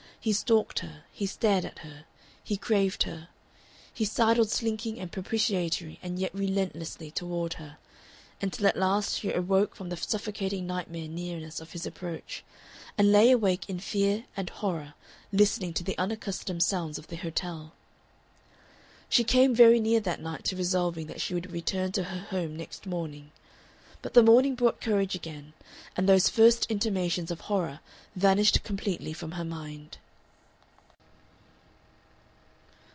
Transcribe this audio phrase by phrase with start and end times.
[0.23, 2.05] He stalked her, he stared at her,
[2.43, 3.29] he craved her,
[3.91, 7.79] he sidled slinking and propitiatory and yet relentlessly toward her,
[8.39, 12.43] until at last she awoke from the suffocating nightmare nearness of his approach,
[12.99, 14.93] and lay awake in fear and horror
[15.31, 17.73] listening to the unaccustomed sounds of the hotel.
[19.09, 22.55] She came very near that night to resolving that she would return to her home
[22.55, 23.31] next morning.
[24.03, 25.53] But the morning brought courage again,
[25.97, 27.79] and those first intimations of horror
[28.15, 29.97] vanished completely from her mind.